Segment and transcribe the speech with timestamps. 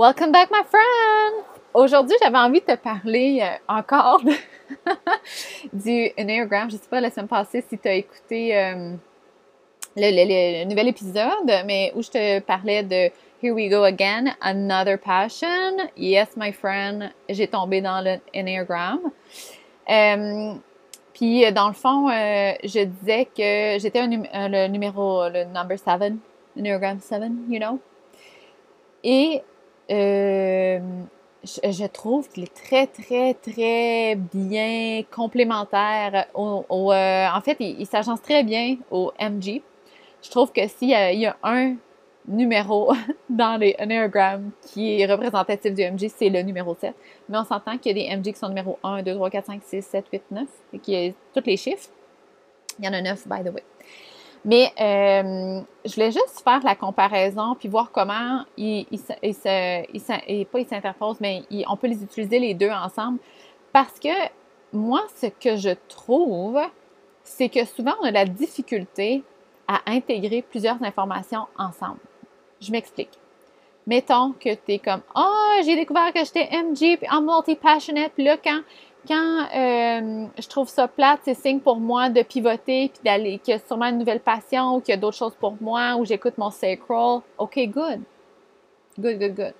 [0.00, 1.44] Welcome back, my friend!
[1.74, 4.22] Aujourd'hui, j'avais envie de te parler euh, encore
[5.74, 6.70] du Enneagram.
[6.70, 8.94] Je ne sais pas la semaine passée si tu as écouté euh,
[9.96, 13.10] le, nouvel épisode, mais où je te parlais de
[13.42, 15.76] Here we go again, another passion.
[15.98, 19.00] Yes, my friend, j'ai tombé dans le Enneagram.
[19.90, 20.54] Euh,
[21.12, 26.14] puis, dans le fond, je disais que j'étais le numéro, le number 7,
[26.58, 27.78] Enneagram 7, you know?
[29.04, 29.42] Et
[29.90, 30.78] euh,
[31.42, 36.26] je, trouve qu'il est très, très, très bien complémentaire.
[36.34, 39.62] Au, euh, en fait, il, s'agence très bien au MG.
[40.22, 41.76] Je trouve que s'il y, y, a un
[42.28, 42.92] numéro
[43.30, 46.94] dans les Enneagram qui est représentatif du MG, c'est le numéro 7.
[47.28, 49.46] Mais on s'entend qu'il y a des MG qui sont numéro 1, 2, 3, 4,
[49.46, 51.88] 5, 6, 7, 8, 9, et qui est tous les chiffres.
[52.78, 53.64] Il y en a 9, by the way.
[54.44, 60.66] Mais euh, je voulais juste faire la comparaison puis voir comment ils, ils, pas ils
[60.66, 63.18] s'interposent, mais on peut les utiliser les deux ensemble.
[63.72, 64.08] Parce que
[64.72, 66.58] moi, ce que je trouve,
[67.22, 69.22] c'est que souvent on a la difficulté
[69.68, 72.00] à intégrer plusieurs informations ensemble.
[72.60, 73.10] Je m'explique.
[73.86, 78.12] Mettons que tu es comme Ah, oh, j'ai découvert que j'étais MG puis en multi-passionate,
[78.14, 78.60] puis là, quand
[79.06, 83.52] quand euh, je trouve ça plate, c'est signe pour moi de pivoter puis d'aller, qu'il
[83.52, 86.04] y a sûrement une nouvelle passion ou qu'il y a d'autres choses pour moi ou
[86.04, 87.20] j'écoute mon sacral.
[87.38, 88.00] OK, good.
[88.98, 89.54] Good, good, good.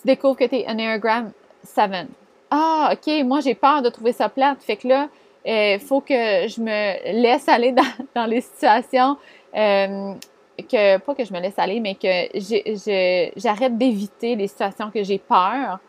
[0.00, 2.08] Tu découvres que tu es Enneagram 7.
[2.50, 4.62] Ah, OK, moi j'ai peur de trouver ça plate.
[4.62, 5.08] Fait que là,
[5.44, 6.14] il euh, faut que
[6.48, 7.82] je me laisse aller dans,
[8.14, 9.16] dans les situations.
[9.54, 10.14] Euh,
[10.62, 15.18] que, pas que je me laisse aller, mais que j'arrête d'éviter les situations que j'ai
[15.18, 15.80] peur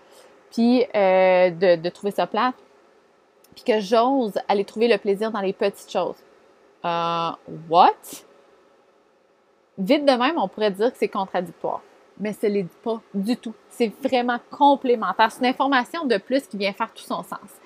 [0.55, 2.55] puis euh, de, trouver ça plate,
[3.53, 6.15] puis que j'ose aller trouver le plaisir dans les petites choses.
[6.85, 7.29] Euh,
[7.69, 7.91] what?
[9.77, 11.81] Vite de même, on pourrait dire que c'est contradictoire,
[12.17, 13.53] mais ce n'est pas du tout.
[13.67, 15.29] C'est vraiment complémentaire.
[15.29, 17.59] C'est une information de plus qui vient faire tout son sens.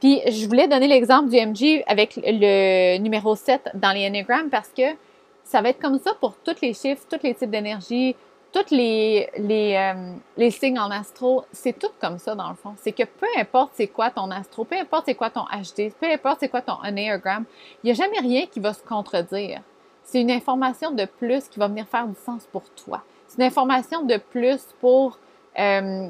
[0.00, 4.70] Puis, je voulais donner l'exemple du MG avec le numéro 7 dans les Enneagrammes parce
[4.70, 4.96] que
[5.44, 8.16] ça va être comme ça pour tous les chiffres, tous les types d'énergie,
[8.52, 12.74] tous les, euh, les, signes en astro, c'est tout comme ça dans le fond.
[12.76, 16.06] C'est que peu importe c'est quoi ton astro, peu importe c'est quoi ton HD, peu
[16.06, 17.44] importe c'est quoi ton Enneagram,
[17.82, 19.62] il n'y a jamais rien qui va se contredire.
[20.04, 23.02] C'est une information de plus qui va venir faire du sens pour toi.
[23.26, 25.18] C'est une information de plus pour,
[25.58, 26.08] euh,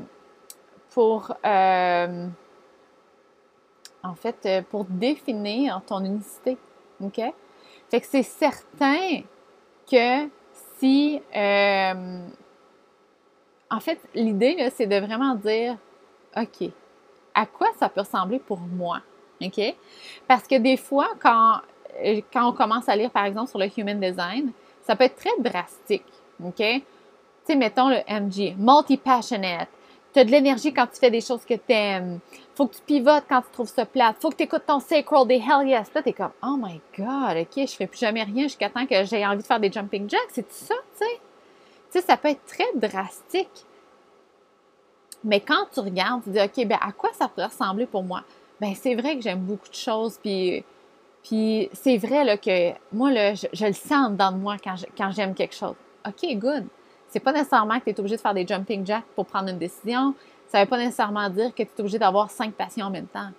[0.90, 2.26] pour euh,
[4.02, 6.58] en fait, pour définir ton unicité.
[7.00, 7.20] OK?
[7.90, 9.20] Fait que c'est certain
[9.88, 10.28] que
[10.84, 12.26] euh,
[13.70, 15.76] en fait, l'idée, c'est de vraiment dire,
[16.36, 16.70] OK,
[17.34, 19.00] à quoi ça peut ressembler pour moi?
[19.42, 19.60] OK?
[20.28, 21.56] Parce que des fois, quand,
[22.04, 25.16] euh, quand on commence à lire, par exemple, sur le Human Design, ça peut être
[25.16, 26.04] très drastique.
[26.44, 26.56] OK?
[26.56, 26.82] Tu
[27.44, 29.68] sais, mettons le MG, multi-passionate.
[30.12, 32.20] Tu as de l'énergie quand tu fais des choses que tu aimes.
[32.54, 34.16] Faut que tu pivotes quand tu trouves ça plate.
[34.20, 35.92] Faut que tu écoutes ton sacral des hell yes.
[35.94, 39.04] Là, t'es comme, oh my god, ok, je fais plus jamais rien jusqu'à temps que
[39.04, 40.20] j'ai envie de faire des jumping jacks.
[40.32, 41.20] C'est ça, tu sais?
[41.90, 43.64] Tu sais, ça peut être très drastique.
[45.24, 48.22] Mais quand tu regardes, tu dis, OK, ben à quoi ça pourrait ressembler pour moi?
[48.60, 50.64] Ben c'est vrai que j'aime beaucoup de choses, puis,
[51.22, 55.34] puis c'est vrai là, que moi, là, je, le sens dans moi quand, quand j'aime
[55.34, 55.74] quelque chose.
[56.06, 56.66] OK, good.
[57.12, 59.58] C'est pas nécessairement que tu es obligé de faire des jumping jacks pour prendre une
[59.58, 60.14] décision
[60.52, 63.30] ça veut pas nécessairement dire que tu es obligé d'avoir cinq passions en même temps.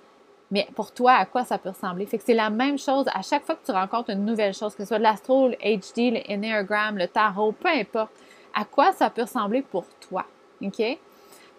[0.50, 2.07] Mais pour toi, à quoi ça peut ressembler?
[2.07, 4.73] Fait que c'est la même chose à chaque fois que tu rencontres une nouvelle chose,
[4.73, 8.12] que ce soit l'astro, le HD, le le tarot, peu importe.
[8.56, 10.25] À quoi ça peut ressembler pour toi?
[10.63, 10.78] OK?
[10.78, 11.00] Fait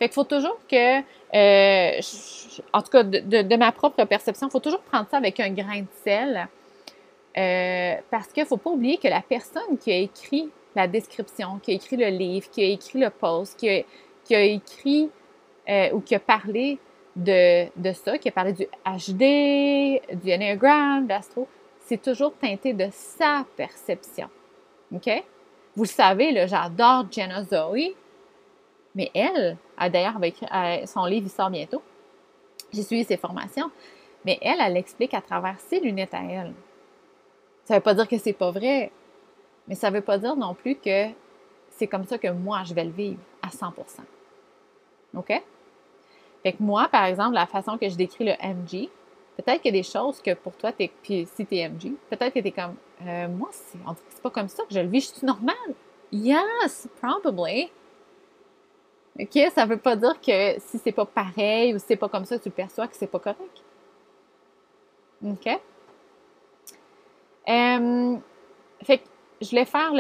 [0.00, 2.00] qu'il faut toujours que, euh,
[2.72, 5.82] en tout cas, de, ma propre perception, il faut toujours prendre ça avec un grain
[5.82, 6.48] de sel.
[7.36, 11.58] Euh, parce qu'il ne faut pas oublier que la personne qui a écrit la description,
[11.62, 13.68] qui a écrit le livre, qui a écrit le post, qui
[14.34, 15.10] a, écrit
[15.68, 16.78] euh, ou qui a parlé
[17.16, 21.48] de, ça, qui a parlé du HD, du Enneagram, d'Astro,
[21.78, 24.28] c'est toujours teinté de sa perception.
[24.92, 25.10] OK?
[25.76, 27.94] Vous le savez, j'adore Jenna Zoe,
[28.94, 29.56] mais elle,
[29.90, 30.36] d'ailleurs, avec
[30.86, 31.82] son livre, il sort bientôt.
[32.72, 33.70] J'ai suivi ses formations,
[34.24, 36.52] mais elle, elle explique à travers ses lunettes à elle.
[37.64, 38.90] Ça ne veut pas dire que c'est pas vrai,
[39.68, 41.08] mais ça ne veut pas dire non plus que
[41.70, 43.72] c'est comme ça que moi, je vais le vivre à 100%
[45.16, 45.42] OK?
[46.42, 48.90] Fait que moi, par exemple, la façon que je décris le MG,
[49.36, 51.94] peut-être qu'il y a des choses que pour toi, es, puis si tu es MG,
[52.10, 52.76] peut-être que tu es comme,
[53.06, 53.50] euh, moi,
[53.86, 55.74] on dit que c'est pas comme ça que je le vis, je suis normale.
[56.12, 57.70] Yes, probably.
[59.18, 62.24] OK, ça veut pas dire que si c'est pas pareil ou si c'est pas comme
[62.24, 63.62] ça, tu le perçois que c'est pas correct.
[65.24, 65.60] OK?
[67.48, 68.16] Euh,
[69.44, 69.92] je voulais faire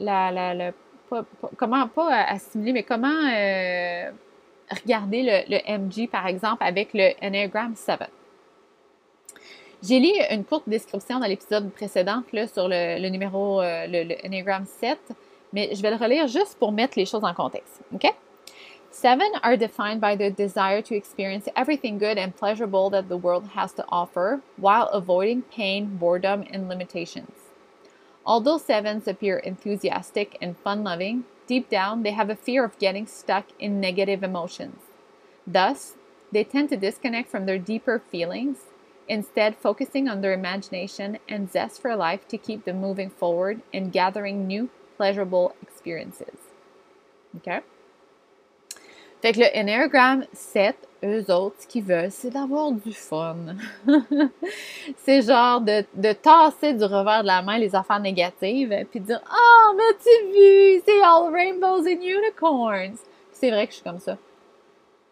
[0.00, 0.70] le,
[1.56, 3.22] comment pas assimiler, mais comment
[4.70, 8.00] regarder le, MG, par exemple, avec le Enneagram 7.
[9.82, 12.22] J'ai lu une courte description dans l'épisode précédent
[12.52, 14.98] sur le, numéro, le, le Enneagram 7,
[15.52, 17.80] mais je vais le relire juste pour mettre les choses en contexte.
[17.94, 18.12] OK?
[18.90, 23.48] Seven are defined by the desire to experience everything good and pleasurable that the world
[23.54, 27.37] has to offer while avoiding pain, boredom, and limitations.
[28.28, 33.06] Although sevens appear enthusiastic and fun loving, deep down they have a fear of getting
[33.06, 34.82] stuck in negative emotions.
[35.46, 35.94] Thus,
[36.30, 38.58] they tend to disconnect from their deeper feelings,
[39.08, 43.92] instead, focusing on their imagination and zest for life to keep them moving forward and
[43.92, 46.36] gathering new pleasurable experiences.
[47.38, 47.60] Okay?
[49.22, 50.74] Fait que le Enneagram 7,
[51.04, 53.36] eux autres, ce qu'ils veulent, c'est d'avoir du fun.
[54.96, 59.06] c'est genre de, de, tasser du revers de la main les affaires négatives, puis de
[59.06, 62.98] dire Oh, mais tu vu, c'est all rainbows and unicorns.
[63.32, 64.16] C'est vrai que je suis comme ça.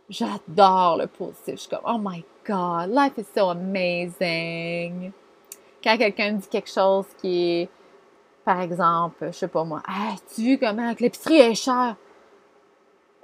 [0.08, 1.54] J'adore le positif.
[1.54, 5.12] Je suis comme Oh my God, life is so amazing.
[5.82, 7.68] Quand quelqu'un me dit quelque chose qui est,
[8.44, 10.92] par exemple, je sais pas moi, ah, tu vu comment?
[10.98, 11.96] L'épicerie est chère?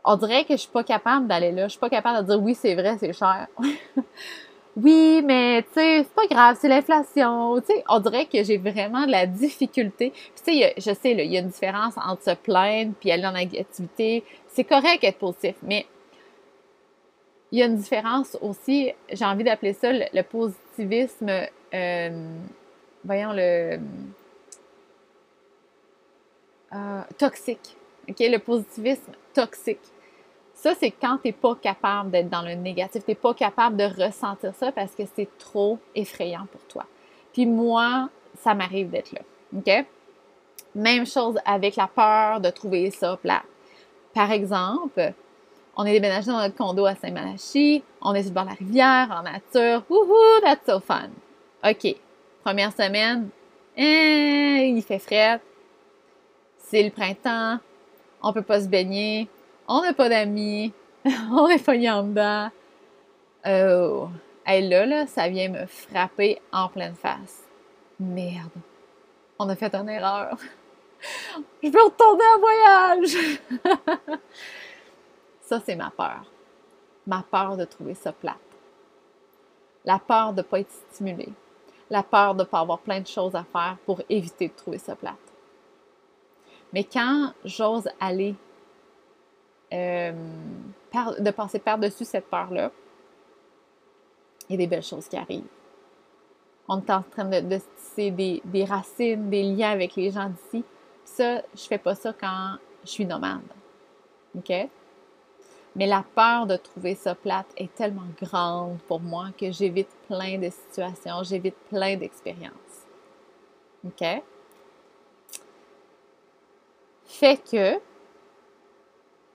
[0.05, 1.65] On dirait que je suis pas capable d'aller là.
[1.65, 3.47] Je suis pas capable de dire oui, c'est vrai, c'est cher.
[4.77, 7.61] oui, mais tu sais, c'est pas grave, c'est l'inflation.
[7.61, 10.13] Tu sais, on dirait que j'ai vraiment de la difficulté.
[10.45, 13.35] tu sais, je sais, il y a une différence entre se plaindre puis aller en
[13.35, 14.25] activité.
[14.49, 15.87] C'est correct être positif, mais
[17.53, 21.31] il y a une différence aussi, j'ai envie d'appeler ça le, positivisme,
[21.75, 22.39] euh,
[23.05, 23.79] voyons, le
[26.73, 27.77] euh, toxique.
[28.09, 29.81] Le positivisme toxique.
[30.55, 33.77] Ça, c'est quand tu n'es pas capable d'être dans le négatif, tu n'es pas capable
[33.77, 36.85] de ressentir ça parce que c'est trop effrayant pour toi.
[37.33, 39.83] Puis moi, ça m'arrive d'être là.
[40.75, 43.43] Même chose avec la peur de trouver ça plat.
[44.15, 45.13] Par exemple,
[45.77, 48.55] on est déménagé dans notre condo à Saint-Malachie, on est sur le bord de la
[48.55, 49.83] rivière, en nature.
[49.89, 51.11] Wouhou, that's so fun.
[51.65, 51.97] OK.
[52.45, 53.29] Première semaine,
[53.77, 55.41] eh, il fait frais.
[56.59, 57.59] C'est le printemps,
[58.23, 59.29] on peut pas se baigner,
[59.69, 60.73] on n'a pas d'amis,
[61.05, 62.51] on est pogné en dedans.
[63.45, 64.09] Oh,
[64.47, 67.43] là, là, ça vient me frapper en pleine face.
[67.99, 68.51] Merde,
[69.39, 70.37] on a fait une erreur.
[71.63, 74.19] Je veux retourner en voyage.
[75.41, 76.25] ça, c'est ma peur.
[77.07, 78.37] Ma peur de trouver ça plate.
[79.85, 81.29] La peur de ne pas être stimulé.
[81.91, 84.79] La peur de ne pas avoir plein de choses à faire pour éviter de trouver
[84.79, 85.32] ça plate.
[86.73, 88.35] Mais quand j'ose aller,
[89.73, 90.13] euh,
[91.19, 92.71] de passer par-dessus cette peur-là,
[94.49, 95.45] il y a des belles choses qui arrivent.
[96.69, 100.65] On est en train de, tisser des, racines, des liens avec les gens d'ici.
[101.05, 103.41] Ça, je fais pas ça quand je suis nomade.
[104.37, 104.53] OK?
[105.75, 110.39] Mais la peur de trouver ça plate est tellement grande pour moi que j'évite plein
[110.39, 112.87] de situations, j'évite plein d'expériences.
[113.87, 114.23] OK?
[117.13, 117.79] Fait que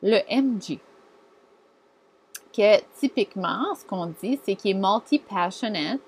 [0.01, 0.79] le MG,
[2.51, 6.01] que typiquement, ce qu'on dit, c'est qu'il est multi-passionate,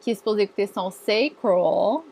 [0.00, 2.02] qui est supposé écouter son sacral,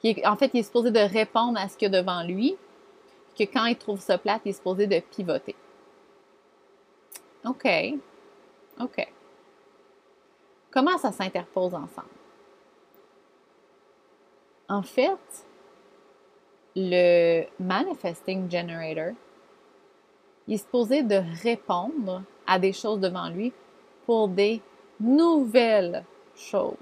[0.00, 2.56] qui en fait, il est supposé de répondre à ce qu'il y a devant lui,
[3.36, 5.56] que quand il trouve ça plate, il est supposé de pivoter.
[7.46, 7.66] OK.
[8.80, 9.12] OK.
[10.70, 12.08] Comment ça s'interpose ensemble?
[14.68, 15.47] En fait,
[16.76, 19.14] le Manifesting Generator,
[20.46, 23.52] il est supposé de répondre à des choses devant lui
[24.06, 24.62] pour des
[25.00, 26.74] nouvelles choses.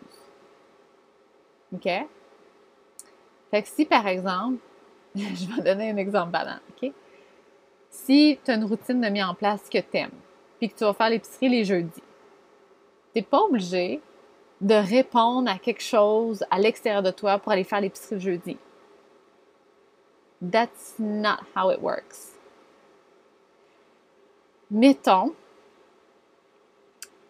[1.75, 1.89] OK?
[3.51, 4.59] Fait que si, par exemple,
[5.17, 6.93] je vais donner un exemple banal, OK?
[7.91, 10.11] Si tu as une routine de mise en place que tu aimes,
[10.59, 12.03] puis que tu vas faire l'épicerie les jeudis, tu
[13.17, 14.01] n'es pas obligé
[14.61, 18.57] de répondre à quelque chose à l'extérieur de toi pour aller faire l'épicerie le jeudi.
[20.41, 22.33] That's not how it works.
[24.71, 25.35] Mettons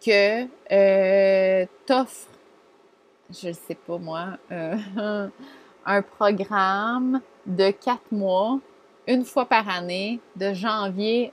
[0.03, 2.27] que euh, t'offres,
[3.29, 5.27] je ne sais pas moi, euh,
[5.85, 8.59] un programme de quatre mois,
[9.07, 11.31] une fois par année, de janvier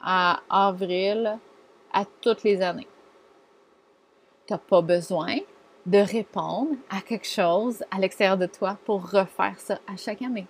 [0.00, 1.38] à avril,
[1.92, 2.88] à toutes les années.
[4.46, 5.36] Tu n'as pas besoin
[5.86, 10.46] de répondre à quelque chose à l'extérieur de toi pour refaire ça à chaque année.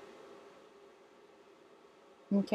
[2.35, 2.55] OK?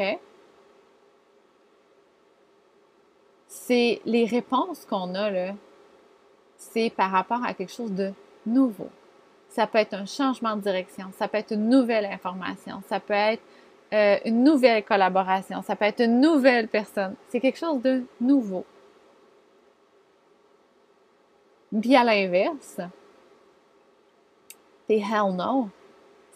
[3.46, 5.54] C'est les réponses qu'on a, là,
[6.56, 8.12] c'est par rapport à quelque chose de
[8.46, 8.88] nouveau,
[9.48, 13.14] Ça peut être un changement de direction, ça peut être une nouvelle information, ça peut
[13.14, 13.42] être
[13.94, 17.14] euh, une nouvelle collaboration, ça peut être une nouvelle personne.
[17.28, 18.66] C'est quelque chose de nouveau.
[21.80, 22.80] Puis à l'inverse,
[24.86, 25.68] tes hell no,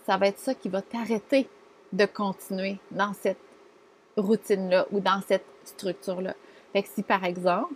[0.04, 1.48] ça va être ça qui va t'arrêter
[1.92, 3.38] de continuer dans cette
[4.16, 6.34] routine-là ou dans cette structure-là.
[6.72, 7.74] Fait que si par exemple,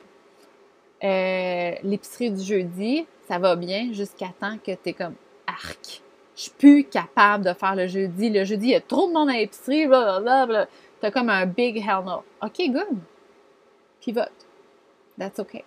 [1.04, 5.14] euh, l'épicerie du jeudi, ça va bien jusqu'à temps que tu es comme
[5.46, 6.02] arc.
[6.34, 8.28] Je suis plus capable de faire le jeudi.
[8.28, 10.66] Le jeudi, il y a trop de monde à l'épicerie, blablabla.
[11.00, 12.22] Tu as comme un big hell no.
[12.42, 12.98] OK, good.
[14.00, 14.30] Pivote.
[15.18, 15.64] That's OK.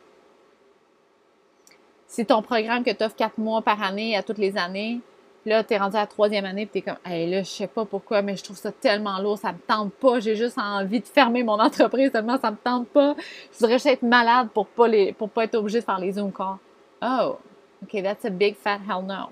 [2.10, 5.00] Si ton programme que tu offres quatre mois par année à toutes les années,
[5.46, 7.48] là, tu es rendu à la troisième année, puis tu es comme, hey, là, je
[7.48, 10.58] sais pas pourquoi, mais je trouve ça tellement lourd, ça me tente pas, j'ai juste
[10.58, 13.16] envie de fermer mon entreprise, tellement ça me tente pas.
[13.54, 16.14] Je voudrais juste être malade pour pas, les, pour pas être obligé de faire les
[16.14, 16.34] Zoom.
[16.40, 17.38] Oh,
[17.84, 19.30] OK, that's a big fat hell no.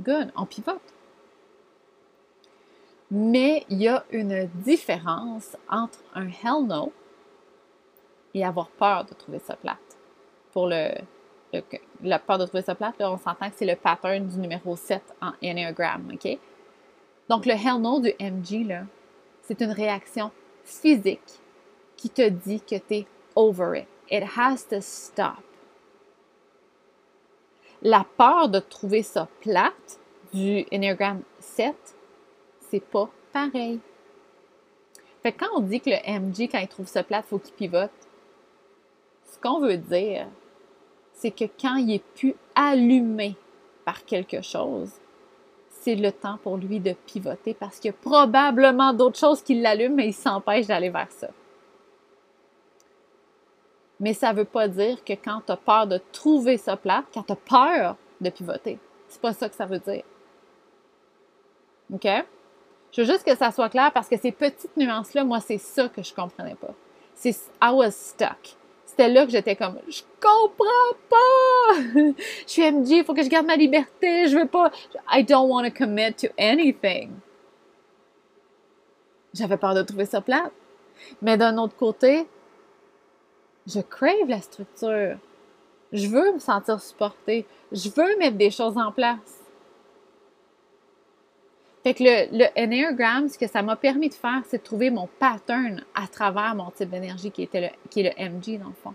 [0.00, 0.80] Good, on pivote.
[3.10, 6.92] Mais il y a une différence entre un hell no
[8.34, 9.78] et avoir peur de trouver ça plate.
[10.52, 10.90] Pour le,
[12.02, 15.02] la peur de trouver ça plate, on s'entend que c'est le pattern du numéro 7
[15.20, 16.38] en Enneagram, OK?
[17.28, 18.82] Donc, le hell no du MG, là,
[19.42, 20.30] c'est une réaction
[20.64, 21.40] physique
[21.96, 23.88] qui te dit que tu es over it.
[24.10, 25.42] It has to stop.
[27.82, 29.98] La peur de trouver ça plate
[30.32, 31.74] du Enneagram 7,
[32.70, 33.80] c'est pas pareil.
[35.22, 37.38] Fait que quand on dit que le MG, quand il trouve ça plate, il faut
[37.38, 37.90] qu'il pivote,
[39.24, 40.26] ce qu'on veut dire,
[41.14, 43.36] c'est que quand il est plus allumé
[43.84, 44.90] par quelque chose,
[45.68, 49.60] c'est le temps pour lui de pivoter parce qu'il y a probablement d'autres choses qui
[49.60, 51.28] l'allument, mais il s'empêche d'aller vers ça.
[54.00, 57.04] Mais ça ne veut pas dire que quand tu as peur de trouver ça plate,
[57.12, 58.78] quand tu as peur de pivoter,
[59.08, 60.02] c'est pas ça que ça veut dire.
[61.92, 62.06] OK?
[62.92, 65.88] Je veux juste que ça soit clair parce que ces petites nuances-là, moi, c'est ça
[65.88, 66.74] que je comprenais pas.
[67.14, 68.56] C'est I was stuck
[68.96, 71.82] c'était là que j'étais comme je comprends pas.
[71.96, 72.12] je
[72.46, 74.70] suis MG, il faut que je garde ma liberté, je veux pas
[75.10, 77.10] I don't want to commit to anything.
[79.34, 80.52] J'avais peur de trouver ça plate.
[81.20, 82.24] Mais d'un autre côté,
[83.66, 85.18] je crave la structure.
[85.92, 87.46] Je veux me sentir supportée.
[87.72, 89.43] Je veux mettre des choses en place.
[91.84, 94.88] Fait que le, le Enneagram, ce que ça m'a permis de faire, c'est de trouver
[94.88, 98.68] mon pattern à travers mon type d'énergie qui, était le, qui est le MG dans
[98.68, 98.94] le fond.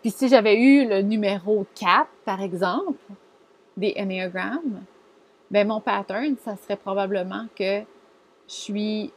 [0.00, 3.00] Puis si j'avais eu le numéro 4, par exemple,
[3.76, 4.84] des Enneagrammes,
[5.50, 7.80] ben mon pattern, ça serait probablement que
[8.46, 9.12] je suis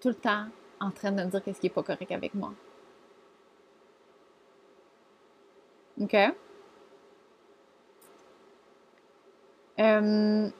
[0.00, 0.46] tout le temps
[0.80, 2.52] en train de me dire qu'est-ce qui n'est pas correct avec moi.
[6.00, 6.16] OK?
[9.78, 10.50] Euh,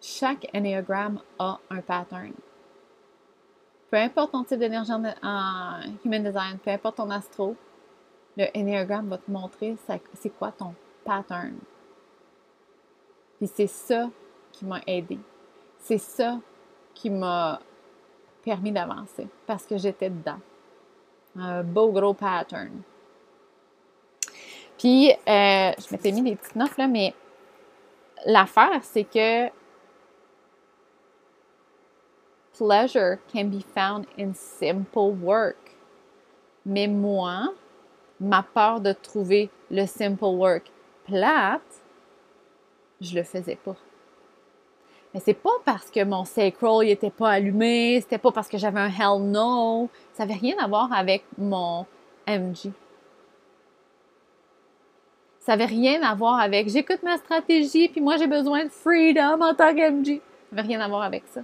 [0.00, 2.32] chaque Enneagram a un pattern.
[3.90, 7.56] Peu importe ton type d'énergie en, Human Design, peu importe ton astro,
[8.36, 9.76] le Enneagram va te montrer
[10.14, 11.58] c'est quoi ton pattern.
[13.38, 14.08] Puis c'est ça
[14.52, 15.18] qui m'a aidé.
[15.78, 16.38] C'est ça
[16.94, 17.60] qui m'a
[18.44, 20.40] permis d'avancer parce que j'étais dedans.
[21.36, 22.82] Un beau gros pattern.
[24.78, 27.14] Puis, euh, je m'étais mis des petites notes là, mais
[28.24, 29.50] l'affaire, c'est que
[32.60, 35.76] pleasure can be found in simple work.
[36.66, 37.54] Mais moi,
[38.20, 40.70] ma peur de trouver le simple work
[41.06, 41.82] plate,
[43.00, 43.76] je le faisais pas.
[45.14, 48.78] Mais c'est pas parce que mon sacral n'était pas allumé, c'était pas parce que j'avais
[48.78, 51.86] un hell no, ça avait rien à voir avec mon
[52.28, 52.72] MG.
[55.38, 59.40] Ça avait rien à voir avec j'écoute ma stratégie puis moi j'ai besoin de freedom
[59.40, 60.20] en tant qu'MG.
[60.50, 61.40] Ça avait rien à voir avec ça.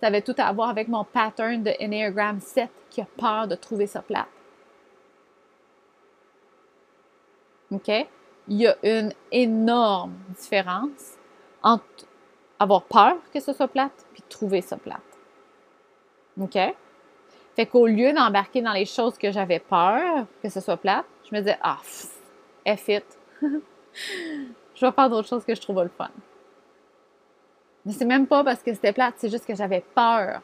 [0.00, 3.54] Ça avait tout à voir avec mon pattern de Enneagram 7 qui a peur de
[3.54, 4.26] trouver sa plate.
[7.70, 7.88] OK?
[8.48, 11.16] Il y a une énorme différence
[11.62, 11.84] entre
[12.58, 15.00] avoir peur que ce soit plate puis trouver ça plate.
[16.40, 16.58] OK?
[17.54, 21.34] Fait qu'au lieu d'embarquer dans les choses que j'avais peur que ce soit plate, je
[21.34, 21.78] me disais, ah,
[22.66, 23.04] F it.
[23.42, 26.10] je vais faire d'autres choses que je trouve le fun.
[27.84, 30.42] Mais c'est même pas parce que c'était plate, c'est juste que j'avais peur.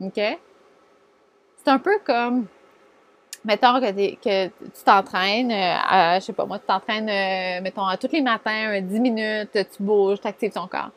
[0.00, 0.14] OK?
[0.14, 2.46] C'est un peu comme,
[3.44, 8.22] mettons que, tu t'entraînes, euh, je sais pas moi, tu t'entraînes, euh, mettons, tous les
[8.22, 10.90] matins, 10 minutes, tu bouges, tu actives ton corps.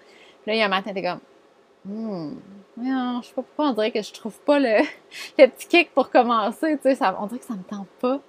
[0.44, 1.20] Puis là, il y a un matin, tu es comme,
[1.86, 2.36] hmm,
[2.78, 4.80] non, je sais pas pourquoi on dirait que je trouve pas le,
[5.38, 8.20] le petit kick pour commencer, tu sais, on dirait que ça me tente pas.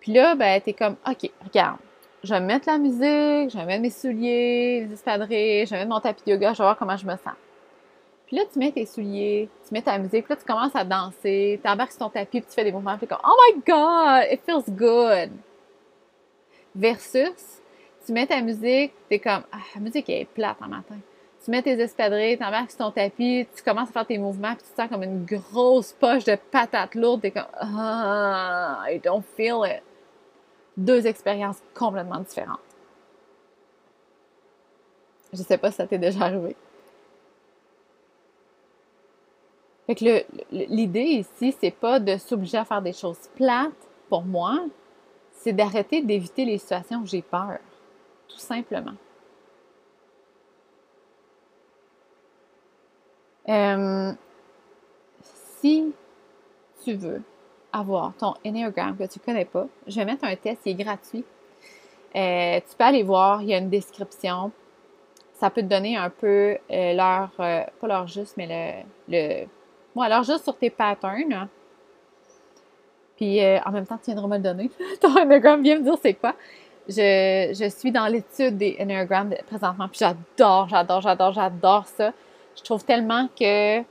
[0.00, 1.78] Puis là, ben, t'es comme, OK, regarde,
[2.22, 5.90] je vais mettre la musique, je vais mettre mes souliers, les espadrilles, je vais mettre
[5.90, 7.34] mon tapis de yoga, je vais voir comment je me sens.
[8.26, 10.84] Puis là, tu mets tes souliers, tu mets ta musique, puis là, tu commences à
[10.84, 13.62] danser, tu embarques sur ton tapis, puis tu fais des mouvements, puis comme Oh my
[13.66, 15.30] God, it feels good!
[16.74, 17.62] Versus,
[18.04, 20.96] tu mets ta musique, t'es comme Ah, la musique est plate en matin.
[21.42, 24.54] Tu mets tes espadrilles, tu embarques sur ton tapis, tu commences à faire tes mouvements,
[24.54, 28.98] puis tu te sens comme une grosse poche de patates lourdes, t'es comme Ah, I
[28.98, 29.82] don't feel it.
[30.78, 32.60] Deux expériences complètement différentes.
[35.32, 36.56] Je sais pas si ça t'est déjà arrivé.
[39.86, 43.72] Fait que l'idée ici, c'est pas de s'obliger à faire des choses plates
[44.08, 44.66] pour moi,
[45.32, 47.58] c'est d'arrêter d'éviter les situations où j'ai peur,
[48.28, 48.94] tout simplement.
[53.48, 54.12] Euh,
[55.60, 55.92] si
[56.84, 57.22] tu veux
[57.72, 60.74] avoir ton Enneagram que tu ne connais pas, je vais mettre un test qui est
[60.74, 61.24] gratuit.
[62.16, 64.50] Euh, tu peux aller voir, il y a une description.
[65.34, 69.46] Ça peut te donner un peu euh, l'heure, pas l'heure juste, mais le, le
[69.94, 71.48] Bon, alors juste sur tes patterns.
[73.16, 74.70] Puis euh, en même temps, tu viendras me le donner.
[75.00, 76.34] Ton Enneagram, viens me dire c'est quoi.
[76.88, 82.12] Je, suis dans l'étude des Enneagrammes présentement, puis j'adore, j'adore, j'adore, j'adore ça.
[82.56, 83.82] Je trouve tellement que.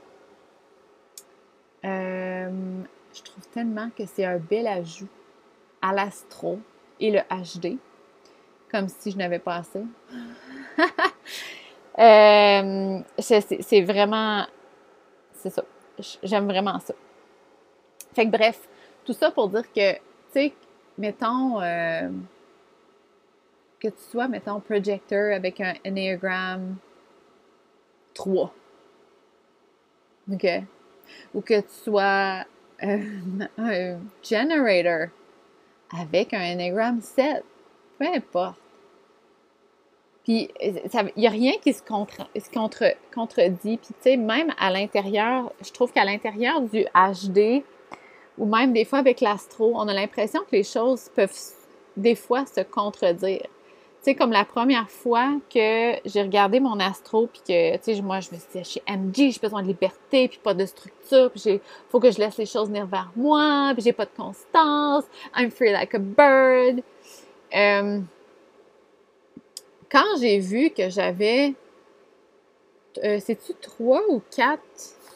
[3.18, 5.08] Je trouve tellement que c'est un bel ajout
[5.82, 6.58] à l'astro
[7.00, 7.78] et le HD,
[8.70, 9.84] comme si je n'avais pas assez.
[12.00, 14.46] Euh, c'est vraiment.
[15.32, 15.64] C'est ça
[16.22, 16.94] j'aime vraiment ça.
[18.14, 18.68] Fait que bref,
[19.04, 20.00] tout ça pour dire que, tu
[20.32, 20.52] sais,
[20.96, 22.08] mettons euh,
[23.80, 26.76] que tu sois, mettons, projector avec un Enneagram
[28.14, 28.54] 3.
[30.32, 30.46] OK?
[31.34, 32.44] Ou que tu sois
[32.82, 32.98] euh,
[33.58, 35.08] un generator
[35.98, 37.44] avec un Enneagram 7.
[37.98, 38.58] Peu importe.
[40.24, 43.78] Puis, il n'y a rien qui se, contre, se contre, contredit.
[43.78, 47.64] Puis, tu sais, même à l'intérieur, je trouve qu'à l'intérieur du HD,
[48.36, 51.32] ou même des fois avec l'astro, on a l'impression que les choses peuvent
[51.96, 53.46] des fois se contredire.
[53.98, 58.00] Tu sais, comme la première fois que j'ai regardé mon astro, puis que, tu sais,
[58.00, 61.32] moi, je me suis dit, chez MG, j'ai besoin de liberté, puis pas de structure,
[61.32, 64.14] puis il faut que je laisse les choses venir vers moi, puis j'ai pas de
[64.16, 65.04] constance,
[65.36, 66.82] I'm free like a bird.
[67.54, 68.00] Euh,
[69.90, 71.54] quand j'ai vu que j'avais.
[73.04, 74.62] Euh, c'est-tu trois ou quatre?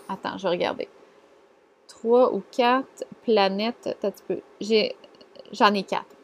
[0.09, 0.88] Attends, je vais regarder.
[1.88, 3.97] Trois ou quatre planètes.
[4.61, 4.95] J'ai,
[5.53, 6.16] j'en ai quatre.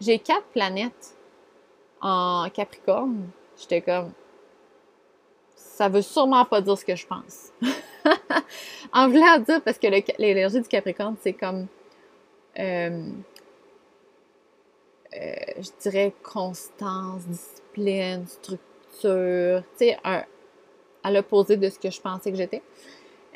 [0.00, 1.16] J'ai quatre planètes
[2.00, 3.28] en Capricorne.
[3.58, 4.12] J'étais comme.
[5.54, 7.52] Ça veut sûrement pas dire ce que je pense.
[8.92, 9.86] en voulant dire, parce que
[10.18, 11.66] l'énergie du Capricorne, c'est comme.
[12.58, 13.08] Euh,
[15.16, 22.30] euh, je dirais constance, discipline, structure, tu sais, à l'opposé de ce que je pensais
[22.30, 22.62] que j'étais.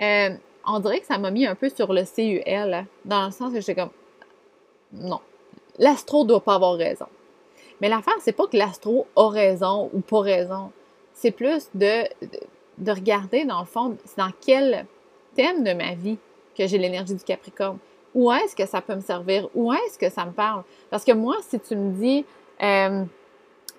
[0.01, 0.31] Euh,
[0.67, 3.61] on dirait que ça m'a mis un peu sur le CUL, dans le sens que
[3.61, 3.91] j'étais comme,
[4.93, 5.21] non,
[5.79, 7.07] l'astro doit pas avoir raison.
[7.81, 10.71] Mais l'affaire, c'est pas que l'astro a raison ou pas raison.
[11.13, 12.05] C'est plus de,
[12.79, 14.87] de, regarder, dans le fond, dans quel
[15.35, 16.19] thème de ma vie
[16.57, 17.79] que j'ai l'énergie du Capricorne
[18.15, 19.49] où est-ce que ça peut me servir?
[19.55, 20.63] Où est-ce que ça me parle?
[20.89, 22.25] Parce que moi, si tu me dis,
[22.63, 23.05] euh,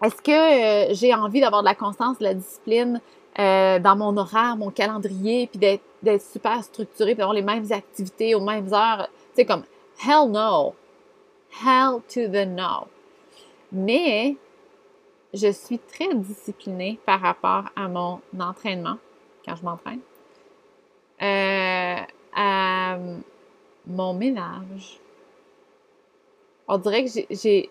[0.03, 2.99] est-ce que euh, j'ai envie d'avoir de la constance, de la discipline
[3.39, 8.35] euh, dans mon horaire, mon calendrier, puis d'être super structuré, puis d'avoir les mêmes activités
[8.35, 9.07] aux mêmes heures?
[9.29, 9.63] Tu sais, comme,
[10.05, 10.75] hell no.
[11.63, 12.87] Hell to the no.
[13.75, 14.37] Mais
[15.33, 18.97] je suis très disciplinée par rapport à mon entraînement,
[19.45, 19.99] quand je m'entraîne.
[22.37, 22.97] à
[23.87, 24.99] mon ménage.
[26.67, 27.69] On dirait que j'ai,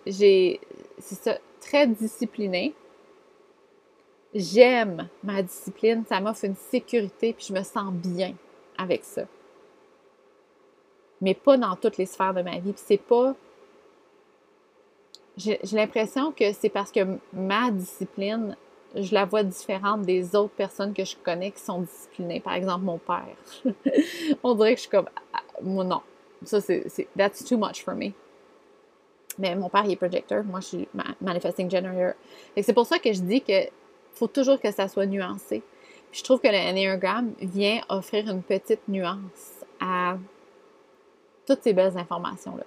[0.99, 2.73] c'est ça, très discipliné.
[4.33, 8.33] J'aime ma discipline, ça m'offre une sécurité, puis je me sens bien
[8.77, 9.23] avec ça.
[11.21, 12.73] Mais pas dans toutes les sphères de ma vie.
[12.73, 13.35] Puis c'est pas.
[15.37, 17.01] J'ai, l'impression que c'est parce que
[17.33, 18.55] ma discipline,
[18.95, 22.39] je la vois différente des autres personnes que je connais qui sont disciplinées.
[22.39, 23.25] Par exemple, mon père.
[24.43, 25.09] On dirait que je suis comme
[25.61, 26.01] moi, non.
[26.43, 26.85] Ça, c'est,
[27.17, 28.11] that's too much for me.
[29.37, 30.43] Mais mon père, il est projector.
[30.43, 30.87] Moi, je suis
[31.19, 32.15] manifesting generator.
[32.61, 33.69] c'est pour ça que je dis que
[34.13, 35.61] faut toujours que ça soit nuancé.
[36.13, 40.17] je trouve que le Enneagram vient offrir une petite nuance à
[41.45, 42.63] toutes ces belles informations-là.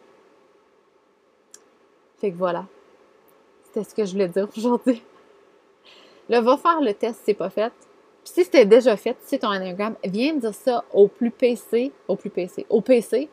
[2.20, 2.66] Fait que voilà.
[3.64, 5.02] C'était ce que je voulais dire aujourd'hui.
[6.28, 7.72] Là, va faire le test si c'est pas fait
[8.28, 11.92] si c'était déjà fait, si c'est ton anagramme, viens me dire ça au plus PC,
[12.06, 13.28] au plus PC, au PC.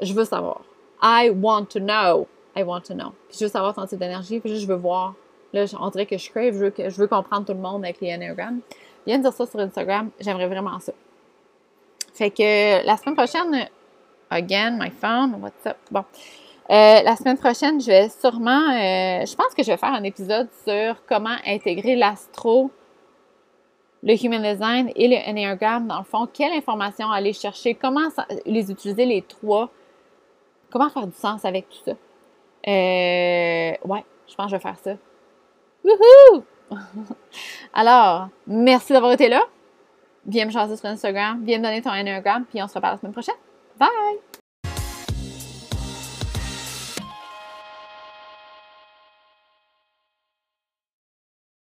[0.00, 0.62] Je veux savoir.
[1.02, 2.26] I want to know.
[2.56, 3.12] I want to know.
[3.28, 5.14] Puis je veux savoir ton type d'énergie, puis je veux voir.
[5.52, 8.00] Là, on dirait que je crave, je veux, je veux comprendre tout le monde avec
[8.00, 8.60] les Enneagrammes.
[9.06, 10.92] Viens dire ça sur Instagram, j'aimerais vraiment ça.
[12.14, 13.68] Fait que la semaine prochaine,
[14.30, 15.76] again, my phone, what's up?
[15.90, 16.04] Bon.
[16.70, 20.04] Euh, la semaine prochaine, je vais sûrement, euh, je pense que je vais faire un
[20.04, 22.70] épisode sur comment intégrer l'astro,
[24.02, 26.28] le human design et le enneagram dans le fond.
[26.32, 28.08] Quelle information aller chercher, comment
[28.46, 29.70] les utiliser les trois,
[30.70, 31.92] comment faire du sens avec tout ça.
[31.92, 34.92] Euh, ouais, je pense que je vais faire ça.
[35.84, 36.44] Woohoo!
[37.74, 39.42] Alors, merci d'avoir été là.
[40.26, 43.00] Viens me chasser sur Instagram, viens me donner ton enneagram, puis on se reparle la
[43.00, 43.34] semaine prochaine.
[43.78, 44.31] Bye!